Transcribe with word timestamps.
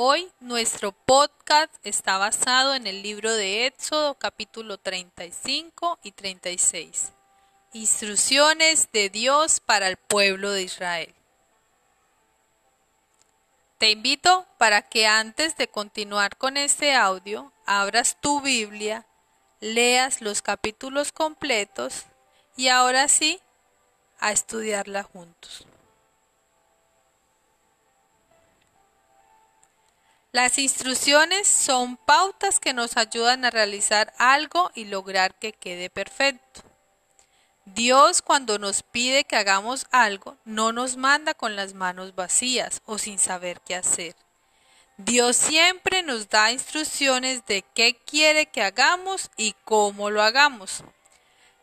Hoy 0.00 0.30
nuestro 0.38 0.92
podcast 0.92 1.74
está 1.82 2.18
basado 2.18 2.76
en 2.76 2.86
el 2.86 3.02
libro 3.02 3.32
de 3.32 3.66
Éxodo 3.66 4.14
capítulo 4.14 4.78
35 4.78 5.98
y 6.04 6.12
36. 6.12 7.10
Instrucciones 7.72 8.92
de 8.92 9.10
Dios 9.10 9.58
para 9.58 9.88
el 9.88 9.96
pueblo 9.96 10.52
de 10.52 10.62
Israel. 10.62 11.12
Te 13.78 13.90
invito 13.90 14.46
para 14.56 14.82
que 14.82 15.08
antes 15.08 15.56
de 15.56 15.66
continuar 15.66 16.36
con 16.36 16.56
este 16.56 16.94
audio, 16.94 17.50
abras 17.66 18.20
tu 18.20 18.40
Biblia, 18.40 19.04
leas 19.58 20.20
los 20.20 20.42
capítulos 20.42 21.10
completos 21.10 22.04
y 22.56 22.68
ahora 22.68 23.08
sí, 23.08 23.40
a 24.20 24.30
estudiarla 24.30 25.02
juntos. 25.02 25.66
Las 30.30 30.58
instrucciones 30.58 31.48
son 31.48 31.96
pautas 31.96 32.60
que 32.60 32.74
nos 32.74 32.98
ayudan 32.98 33.46
a 33.46 33.50
realizar 33.50 34.12
algo 34.18 34.70
y 34.74 34.84
lograr 34.84 35.34
que 35.38 35.54
quede 35.54 35.88
perfecto. 35.88 36.60
Dios 37.64 38.20
cuando 38.20 38.58
nos 38.58 38.82
pide 38.82 39.24
que 39.24 39.36
hagamos 39.36 39.86
algo, 39.90 40.36
no 40.44 40.72
nos 40.72 40.98
manda 40.98 41.32
con 41.32 41.56
las 41.56 41.72
manos 41.72 42.14
vacías 42.14 42.82
o 42.84 42.98
sin 42.98 43.18
saber 43.18 43.62
qué 43.62 43.74
hacer. 43.74 44.16
Dios 44.98 45.36
siempre 45.36 46.02
nos 46.02 46.28
da 46.28 46.52
instrucciones 46.52 47.46
de 47.46 47.62
qué 47.74 47.94
quiere 47.94 48.46
que 48.46 48.62
hagamos 48.62 49.30
y 49.38 49.54
cómo 49.64 50.10
lo 50.10 50.22
hagamos. 50.22 50.82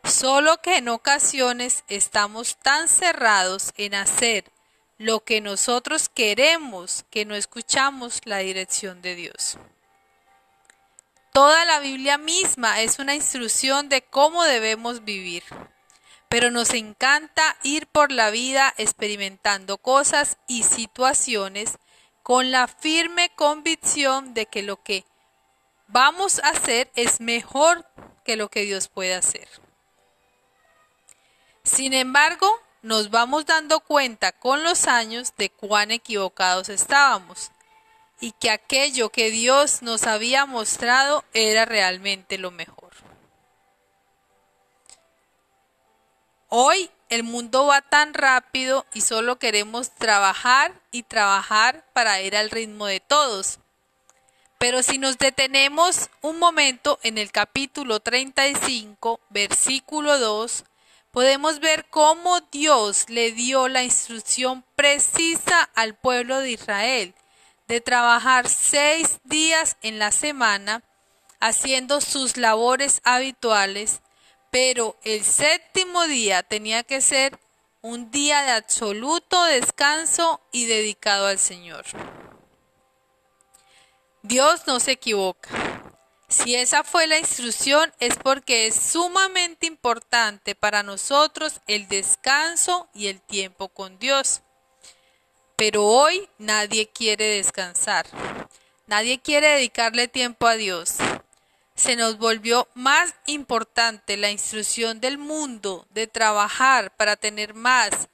Solo 0.02 0.60
que 0.60 0.78
en 0.78 0.88
ocasiones 0.88 1.84
estamos 1.86 2.56
tan 2.56 2.88
cerrados 2.88 3.72
en 3.76 3.94
hacer 3.94 4.50
lo 4.98 5.24
que 5.24 5.40
nosotros 5.40 6.08
queremos 6.08 7.04
que 7.10 7.24
no 7.24 7.34
escuchamos 7.34 8.20
la 8.24 8.38
dirección 8.38 9.02
de 9.02 9.14
Dios. 9.14 9.58
Toda 11.32 11.66
la 11.66 11.80
Biblia 11.80 12.16
misma 12.16 12.80
es 12.80 12.98
una 12.98 13.14
instrucción 13.14 13.90
de 13.90 14.02
cómo 14.02 14.44
debemos 14.44 15.04
vivir, 15.04 15.42
pero 16.30 16.50
nos 16.50 16.72
encanta 16.72 17.56
ir 17.62 17.86
por 17.86 18.10
la 18.10 18.30
vida 18.30 18.72
experimentando 18.78 19.76
cosas 19.76 20.38
y 20.46 20.62
situaciones 20.62 21.76
con 22.22 22.50
la 22.50 22.66
firme 22.66 23.30
convicción 23.36 24.32
de 24.32 24.46
que 24.46 24.62
lo 24.62 24.82
que 24.82 25.04
vamos 25.88 26.38
a 26.40 26.48
hacer 26.48 26.90
es 26.96 27.20
mejor 27.20 27.86
que 28.24 28.36
lo 28.36 28.48
que 28.48 28.62
Dios 28.62 28.88
puede 28.88 29.14
hacer. 29.14 29.48
Sin 31.62 31.92
embargo, 31.92 32.60
nos 32.86 33.10
vamos 33.10 33.46
dando 33.46 33.80
cuenta 33.80 34.30
con 34.30 34.62
los 34.62 34.86
años 34.86 35.34
de 35.36 35.50
cuán 35.50 35.90
equivocados 35.90 36.68
estábamos 36.68 37.50
y 38.20 38.30
que 38.30 38.48
aquello 38.48 39.10
que 39.10 39.32
Dios 39.32 39.82
nos 39.82 40.04
había 40.04 40.46
mostrado 40.46 41.24
era 41.34 41.64
realmente 41.64 42.38
lo 42.38 42.52
mejor. 42.52 42.92
Hoy 46.48 46.88
el 47.08 47.24
mundo 47.24 47.66
va 47.66 47.82
tan 47.82 48.14
rápido 48.14 48.86
y 48.94 49.00
solo 49.00 49.36
queremos 49.40 49.90
trabajar 49.90 50.72
y 50.92 51.02
trabajar 51.02 51.84
para 51.92 52.20
ir 52.20 52.36
al 52.36 52.50
ritmo 52.50 52.86
de 52.86 53.00
todos. 53.00 53.58
Pero 54.58 54.84
si 54.84 54.98
nos 54.98 55.18
detenemos 55.18 56.08
un 56.20 56.38
momento 56.38 57.00
en 57.02 57.18
el 57.18 57.32
capítulo 57.32 57.98
35, 57.98 59.18
versículo 59.30 60.20
2, 60.20 60.64
podemos 61.16 61.60
ver 61.60 61.86
cómo 61.88 62.42
Dios 62.52 63.08
le 63.08 63.32
dio 63.32 63.68
la 63.68 63.82
instrucción 63.82 64.62
precisa 64.76 65.62
al 65.74 65.94
pueblo 65.94 66.40
de 66.40 66.50
Israel 66.50 67.14
de 67.68 67.80
trabajar 67.80 68.50
seis 68.50 69.18
días 69.24 69.78
en 69.80 69.98
la 69.98 70.12
semana 70.12 70.82
haciendo 71.40 72.02
sus 72.02 72.36
labores 72.36 73.00
habituales, 73.02 74.02
pero 74.50 74.98
el 75.04 75.24
séptimo 75.24 76.06
día 76.06 76.42
tenía 76.42 76.82
que 76.82 77.00
ser 77.00 77.38
un 77.80 78.10
día 78.10 78.42
de 78.42 78.50
absoluto 78.50 79.42
descanso 79.44 80.42
y 80.52 80.66
dedicado 80.66 81.28
al 81.28 81.38
Señor. 81.38 81.86
Dios 84.20 84.66
no 84.66 84.80
se 84.80 84.92
equivoca. 84.92 85.65
Si 86.28 86.56
esa 86.56 86.82
fue 86.82 87.06
la 87.06 87.18
instrucción 87.18 87.92
es 88.00 88.16
porque 88.16 88.66
es 88.66 88.74
sumamente 88.74 89.66
importante 89.66 90.54
para 90.56 90.82
nosotros 90.82 91.60
el 91.68 91.86
descanso 91.86 92.88
y 92.92 93.06
el 93.06 93.20
tiempo 93.20 93.68
con 93.68 93.98
Dios. 93.98 94.42
Pero 95.54 95.84
hoy 95.84 96.28
nadie 96.38 96.88
quiere 96.88 97.24
descansar. 97.36 98.06
Nadie 98.86 99.20
quiere 99.20 99.48
dedicarle 99.48 100.08
tiempo 100.08 100.46
a 100.46 100.56
Dios. 100.56 100.96
Se 101.76 101.94
nos 101.94 102.18
volvió 102.18 102.68
más 102.74 103.14
importante 103.26 104.16
la 104.16 104.30
instrucción 104.30 105.00
del 105.00 105.18
mundo 105.18 105.86
de 105.90 106.06
trabajar 106.06 106.94
para 106.96 107.16
tener 107.16 107.54
más, 107.54 108.08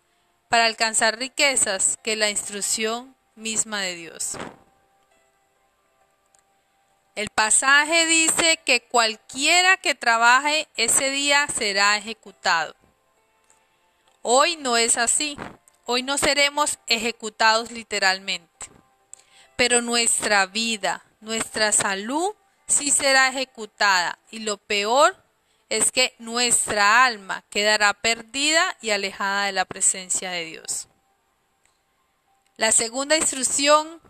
para 0.49 0.67
alcanzar 0.67 1.19
riquezas, 1.19 1.99
que 2.03 2.17
la 2.17 2.29
instrucción 2.29 3.17
misma 3.37 3.81
de 3.81 3.95
Dios. 3.95 4.37
El 7.15 7.29
pasaje 7.29 8.07
dice 8.07 8.59
que 8.65 8.83
cualquiera 8.83 9.77
que 9.77 9.95
trabaje 9.95 10.67
ese 10.77 11.11
día 11.11 11.47
será 11.49 11.97
ejecutado. 11.99 12.75
Hoy 14.23 14.57
no 14.57 14.77
es 14.79 14.97
así. 14.97 15.37
Hoy 15.85 16.03
no 16.03 16.17
seremos 16.17 16.79
ejecutados 16.87 17.71
literalmente. 17.71 18.71
Pero 19.57 19.83
nuestra 19.83 20.47
vida, 20.47 21.05
nuestra 21.21 21.73
salud 21.73 22.35
sí 22.67 22.91
será 22.91 23.29
ejecutada. 23.29 24.19
Y 24.31 24.41
lo 24.41 24.57
peor 24.57 25.23
es 25.69 25.93
que 25.93 26.15
nuestra 26.19 27.05
alma 27.05 27.45
quedará 27.51 27.95
perdida 27.95 28.77
y 28.81 28.91
alejada 28.91 29.47
de 29.47 29.53
la 29.53 29.65
presencia 29.65 30.31
de 30.31 30.45
Dios. 30.45 30.89
La 32.57 32.73
segunda 32.73 33.17
instrucción 33.17 34.02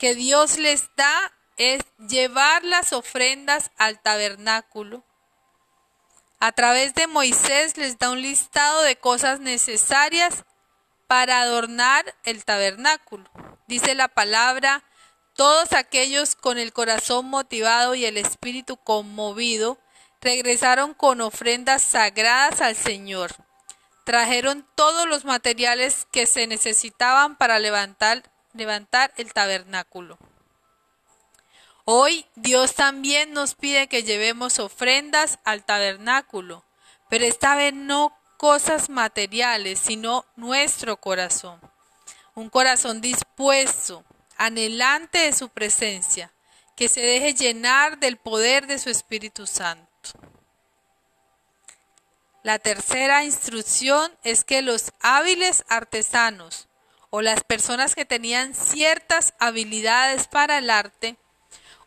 que 0.00 0.14
Dios 0.14 0.56
les 0.56 0.88
da 0.96 1.30
es 1.58 1.82
llevar 1.98 2.64
las 2.64 2.94
ofrendas 2.94 3.70
al 3.76 4.00
tabernáculo. 4.00 5.04
A 6.40 6.52
través 6.52 6.94
de 6.94 7.06
Moisés 7.06 7.76
les 7.76 7.98
da 7.98 8.08
un 8.08 8.22
listado 8.22 8.80
de 8.80 8.96
cosas 8.96 9.40
necesarias 9.40 10.46
para 11.06 11.42
adornar 11.42 12.14
el 12.24 12.46
tabernáculo. 12.46 13.28
Dice 13.68 13.94
la 13.94 14.08
palabra, 14.08 14.84
todos 15.34 15.74
aquellos 15.74 16.34
con 16.34 16.56
el 16.56 16.72
corazón 16.72 17.26
motivado 17.26 17.94
y 17.94 18.06
el 18.06 18.16
espíritu 18.16 18.78
conmovido 18.78 19.78
regresaron 20.22 20.94
con 20.94 21.20
ofrendas 21.20 21.82
sagradas 21.82 22.62
al 22.62 22.74
Señor. 22.74 23.32
Trajeron 24.04 24.66
todos 24.74 25.06
los 25.06 25.26
materiales 25.26 26.06
que 26.10 26.26
se 26.26 26.46
necesitaban 26.46 27.36
para 27.36 27.58
levantar 27.58 28.22
levantar 28.52 29.12
el 29.16 29.32
tabernáculo. 29.32 30.18
Hoy 31.84 32.26
Dios 32.36 32.74
también 32.74 33.32
nos 33.32 33.54
pide 33.54 33.88
que 33.88 34.02
llevemos 34.02 34.58
ofrendas 34.58 35.38
al 35.44 35.64
tabernáculo, 35.64 36.64
pero 37.08 37.24
esta 37.24 37.56
vez 37.56 37.74
no 37.74 38.16
cosas 38.36 38.88
materiales, 38.88 39.80
sino 39.80 40.24
nuestro 40.36 40.98
corazón. 40.98 41.60
Un 42.34 42.48
corazón 42.48 43.00
dispuesto, 43.00 44.04
anhelante 44.36 45.18
de 45.18 45.32
su 45.32 45.48
presencia, 45.48 46.32
que 46.76 46.88
se 46.88 47.00
deje 47.00 47.34
llenar 47.34 47.98
del 47.98 48.16
poder 48.16 48.66
de 48.66 48.78
su 48.78 48.88
Espíritu 48.88 49.46
Santo. 49.46 49.90
La 52.42 52.58
tercera 52.58 53.24
instrucción 53.24 54.10
es 54.22 54.44
que 54.44 54.62
los 54.62 54.92
hábiles 55.00 55.64
artesanos 55.68 56.69
o 57.10 57.22
las 57.22 57.42
personas 57.44 57.94
que 57.94 58.04
tenían 58.04 58.54
ciertas 58.54 59.34
habilidades 59.38 60.28
para 60.28 60.58
el 60.58 60.70
arte 60.70 61.16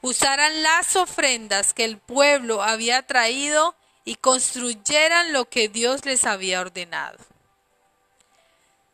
usaran 0.01 0.63
las 0.63 0.95
ofrendas 0.95 1.73
que 1.73 1.85
el 1.85 1.97
pueblo 1.97 2.61
había 2.61 3.07
traído 3.07 3.75
y 4.05 4.15
construyeran 4.15 5.31
lo 5.31 5.45
que 5.49 5.69
Dios 5.69 6.05
les 6.05 6.25
había 6.25 6.59
ordenado. 6.59 7.17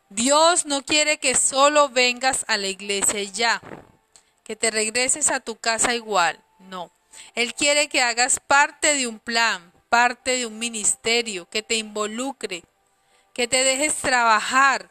Dios 0.08 0.66
no 0.66 0.84
quiere 0.84 1.18
que 1.18 1.34
solo 1.34 1.88
vengas 1.88 2.44
a 2.48 2.56
la 2.56 2.68
iglesia 2.68 3.22
ya, 3.24 3.60
que 4.44 4.56
te 4.56 4.70
regreses 4.70 5.30
a 5.30 5.40
tu 5.40 5.56
casa 5.56 5.94
igual, 5.94 6.42
no. 6.58 6.90
Él 7.34 7.54
quiere 7.54 7.88
que 7.88 8.02
hagas 8.02 8.40
parte 8.40 8.94
de 8.94 9.06
un 9.06 9.18
plan, 9.18 9.72
parte 9.88 10.36
de 10.36 10.46
un 10.46 10.58
ministerio, 10.58 11.48
que 11.48 11.62
te 11.62 11.74
involucre, 11.74 12.64
que 13.34 13.46
te 13.46 13.62
dejes 13.62 13.94
trabajar. 13.96 14.90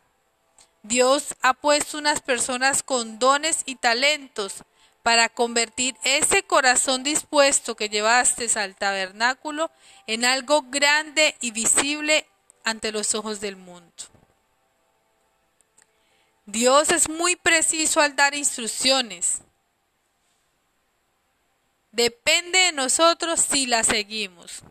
Dios 0.84 1.36
ha 1.42 1.54
puesto 1.54 1.98
unas 1.98 2.22
personas 2.22 2.84
con 2.84 3.20
dones 3.20 3.64
y 3.66 3.76
talentos 3.76 4.64
para 5.04 5.30
convertir 5.30 5.96
ese 6.04 6.44
corazón 6.44 7.04
dispuesto 7.04 7.76
que 7.76 7.90
llevaste 7.90 8.48
al 8.60 8.76
tabernáculo 8.76 9.72
en 10.08 10.26
algo 10.26 10.64
grande 10.64 11.36
y 11.42 11.52
visible 11.52 12.26
ante 12.64 12.92
los 12.92 13.16
ojos 13.16 13.40
del 13.40 13.56
mundo. 13.56 13.92
Dios 16.46 16.90
es 16.90 17.10
muy 17.10 17.36
preciso 17.36 18.02
al 18.02 18.16
dar 18.16 18.34
instrucciones. 18.34 19.42
Depende 21.92 22.60
de 22.60 22.72
nosotros 22.72 23.42
si 23.42 23.66
la 23.66 23.84
seguimos. 23.84 24.64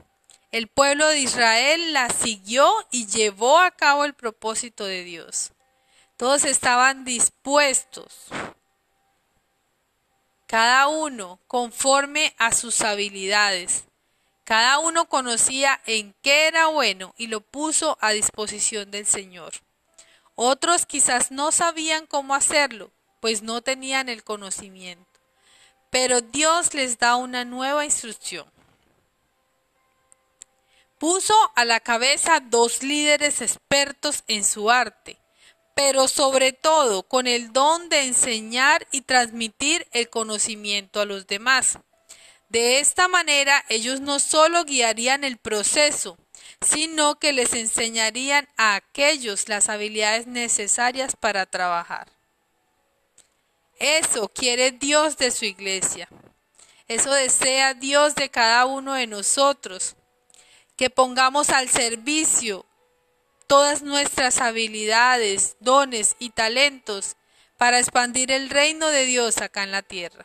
El 0.50 0.68
pueblo 0.68 1.06
de 1.08 1.20
Israel 1.20 1.92
la 1.92 2.08
siguió 2.10 2.72
y 2.90 3.06
llevó 3.06 3.58
a 3.58 3.70
cabo 3.70 4.04
el 4.04 4.14
propósito 4.14 4.84
de 4.84 5.04
Dios. 5.04 5.52
Todos 6.18 6.44
estaban 6.44 7.04
dispuestos, 7.04 8.26
cada 10.48 10.88
uno 10.88 11.38
conforme 11.46 12.34
a 12.38 12.52
sus 12.52 12.80
habilidades. 12.80 13.84
Cada 14.42 14.80
uno 14.80 15.08
conocía 15.08 15.80
en 15.86 16.16
qué 16.22 16.48
era 16.48 16.66
bueno 16.66 17.14
y 17.18 17.28
lo 17.28 17.40
puso 17.40 17.98
a 18.00 18.10
disposición 18.10 18.90
del 18.90 19.06
Señor. 19.06 19.52
Otros 20.34 20.86
quizás 20.86 21.30
no 21.30 21.52
sabían 21.52 22.06
cómo 22.06 22.34
hacerlo, 22.34 22.90
pues 23.20 23.42
no 23.42 23.60
tenían 23.60 24.08
el 24.08 24.24
conocimiento. 24.24 25.20
Pero 25.90 26.20
Dios 26.20 26.74
les 26.74 26.98
da 26.98 27.14
una 27.14 27.44
nueva 27.44 27.84
instrucción. 27.84 28.50
Puso 30.98 31.34
a 31.54 31.64
la 31.64 31.78
cabeza 31.78 32.40
dos 32.40 32.82
líderes 32.82 33.40
expertos 33.40 34.24
en 34.26 34.44
su 34.44 34.68
arte, 34.68 35.16
pero 35.78 36.08
sobre 36.08 36.52
todo 36.52 37.04
con 37.04 37.28
el 37.28 37.52
don 37.52 37.88
de 37.88 38.02
enseñar 38.02 38.88
y 38.90 39.02
transmitir 39.02 39.86
el 39.92 40.10
conocimiento 40.10 41.00
a 41.00 41.04
los 41.04 41.28
demás. 41.28 41.78
De 42.48 42.80
esta 42.80 43.06
manera 43.06 43.64
ellos 43.68 44.00
no 44.00 44.18
solo 44.18 44.64
guiarían 44.64 45.22
el 45.22 45.36
proceso, 45.36 46.18
sino 46.60 47.20
que 47.20 47.32
les 47.32 47.52
enseñarían 47.52 48.48
a 48.56 48.74
aquellos 48.74 49.48
las 49.48 49.68
habilidades 49.68 50.26
necesarias 50.26 51.14
para 51.14 51.46
trabajar. 51.46 52.10
Eso 53.78 54.26
quiere 54.30 54.72
Dios 54.72 55.16
de 55.16 55.30
su 55.30 55.44
iglesia. 55.44 56.08
Eso 56.88 57.12
desea 57.12 57.74
Dios 57.74 58.16
de 58.16 58.30
cada 58.30 58.66
uno 58.66 58.94
de 58.94 59.06
nosotros, 59.06 59.94
que 60.74 60.90
pongamos 60.90 61.50
al 61.50 61.68
servicio 61.68 62.66
todas 63.48 63.82
nuestras 63.82 64.40
habilidades, 64.40 65.56
dones 65.58 66.14
y 66.20 66.30
talentos 66.30 67.16
para 67.56 67.80
expandir 67.80 68.30
el 68.30 68.50
reino 68.50 68.88
de 68.88 69.06
Dios 69.06 69.38
acá 69.38 69.64
en 69.64 69.72
la 69.72 69.82
tierra. 69.82 70.24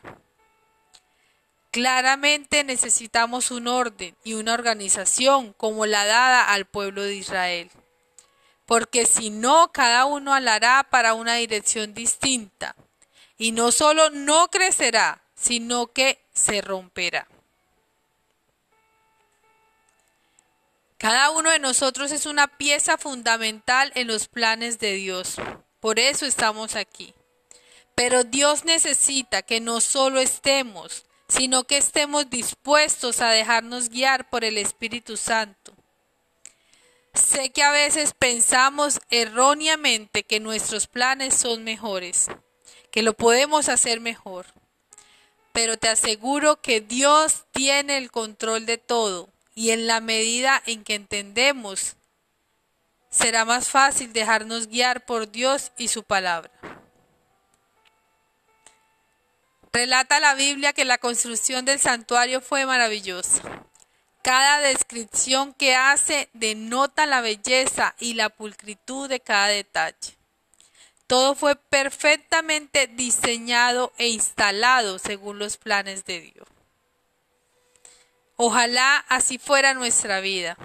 Claramente 1.71 2.63
necesitamos 2.63 3.49
un 3.49 3.67
orden 3.67 4.15
y 4.23 4.35
una 4.35 4.53
organización 4.53 5.53
como 5.53 5.87
la 5.87 6.05
dada 6.05 6.53
al 6.53 6.65
pueblo 6.65 7.01
de 7.01 7.15
Israel, 7.15 7.71
porque 8.67 9.07
si 9.07 9.31
no, 9.31 9.71
cada 9.71 10.05
uno 10.05 10.33
alará 10.35 10.85
para 10.91 11.15
una 11.15 11.35
dirección 11.35 11.95
distinta, 11.95 12.75
y 13.37 13.53
no 13.53 13.71
solo 13.71 14.11
no 14.11 14.49
crecerá, 14.49 15.23
sino 15.33 15.87
que 15.87 16.23
se 16.33 16.61
romperá. 16.61 17.27
Cada 21.03 21.31
uno 21.31 21.51
de 21.51 21.59
nosotros 21.59 22.13
es 22.13 22.25
una 22.25 22.47
pieza 22.47 22.97
fundamental 22.97 23.91
en 23.93 24.07
los 24.07 24.29
planes 24.29 24.79
de 24.79 24.93
Dios. 24.93 25.35
Por 25.81 25.99
eso 25.99 26.25
estamos 26.25 26.77
aquí. 26.77 27.13
Pero 27.93 28.23
Dios 28.23 28.63
necesita 28.63 29.41
que 29.41 29.59
no 29.59 29.81
solo 29.81 30.21
estemos, 30.21 31.03
sino 31.27 31.65
que 31.65 31.75
estemos 31.75 32.29
dispuestos 32.29 33.19
a 33.19 33.31
dejarnos 33.31 33.89
guiar 33.89 34.29
por 34.29 34.45
el 34.45 34.57
Espíritu 34.57 35.17
Santo. 35.17 35.73
Sé 37.13 37.49
que 37.49 37.63
a 37.63 37.71
veces 37.71 38.13
pensamos 38.17 39.01
erróneamente 39.09 40.23
que 40.23 40.39
nuestros 40.39 40.87
planes 40.87 41.33
son 41.33 41.65
mejores, 41.65 42.27
que 42.91 43.03
lo 43.03 43.11
podemos 43.13 43.67
hacer 43.67 43.99
mejor, 43.99 44.45
pero 45.51 45.75
te 45.75 45.89
aseguro 45.89 46.61
que 46.61 46.79
Dios 46.79 47.43
tiene 47.51 47.97
el 47.97 48.09
control 48.09 48.65
de 48.65 48.77
todo 48.77 49.32
y 49.55 49.71
en 49.71 49.87
la 49.87 49.99
medida 49.99 50.61
en 50.65 50.83
que 50.83 50.95
entendemos, 50.95 51.95
será 53.09 53.45
más 53.45 53.69
fácil 53.69 54.11
dejarnos 54.11 54.67
guiar 54.67 55.05
por 55.05 55.31
Dios 55.31 55.71
y 55.77 55.87
su 55.87 56.03
palabra. 56.03 56.51
Relata 59.71 60.19
la 60.19 60.35
Biblia 60.35 60.73
que 60.73 60.85
la 60.85 60.99
construcción 60.99 61.65
del 61.65 61.79
santuario 61.79 62.41
fue 62.41 62.65
maravillosa. 62.65 63.41
Cada 64.21 64.59
descripción 64.59 65.53
que 65.53 65.75
hace 65.75 66.29
denota 66.33 67.05
la 67.05 67.21
belleza 67.21 67.95
y 67.99 68.13
la 68.13 68.29
pulcritud 68.29 69.09
de 69.09 69.19
cada 69.19 69.47
detalle. 69.47 70.15
Todo 71.07 71.35
fue 71.35 71.55
perfectamente 71.55 72.87
diseñado 72.87 73.91
e 73.97 74.07
instalado 74.07 74.99
según 74.99 75.39
los 75.39 75.57
planes 75.57 76.05
de 76.05 76.21
Dios. 76.21 76.52
Ojalá 78.35 78.97
así 79.09 79.37
fuera 79.37 79.73
nuestra 79.73 80.19
vida. 80.19 80.57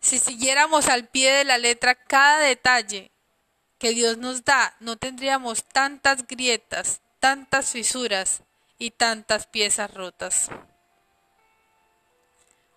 Si 0.00 0.18
siguiéramos 0.18 0.88
al 0.88 1.08
pie 1.08 1.32
de 1.32 1.44
la 1.44 1.58
letra 1.58 1.94
cada 1.94 2.38
detalle 2.38 3.10
que 3.78 3.90
Dios 3.90 4.16
nos 4.16 4.44
da, 4.44 4.74
no 4.80 4.96
tendríamos 4.96 5.64
tantas 5.64 6.26
grietas, 6.26 7.02
tantas 7.20 7.72
fisuras 7.72 8.42
y 8.78 8.92
tantas 8.92 9.46
piezas 9.46 9.92
rotas. 9.92 10.48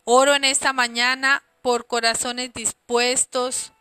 Oro 0.03 0.33
en 0.33 0.43
esta 0.43 0.73
mañana 0.73 1.43
por 1.61 1.87
corazones 1.87 2.53
dispuestos, 2.53 3.73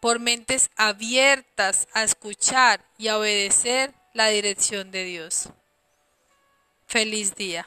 por 0.00 0.18
mentes 0.20 0.70
abiertas 0.76 1.88
a 1.92 2.04
escuchar 2.04 2.84
y 2.98 3.08
a 3.08 3.18
obedecer 3.18 3.94
la 4.12 4.28
dirección 4.28 4.90
de 4.90 5.04
Dios. 5.04 5.48
Feliz 6.86 7.34
día. 7.34 7.66